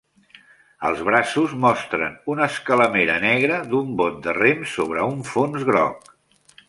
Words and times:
Els 0.87 1.01
braços 1.09 1.51
mostren 1.65 2.15
una 2.35 2.47
escalemera 2.53 3.17
negra 3.27 3.59
d'un 3.75 3.93
bot 4.01 4.17
de 4.25 4.35
rems 4.39 4.75
sobre 4.79 5.05
un 5.13 5.21
fons 5.35 5.69
groc. 5.73 6.11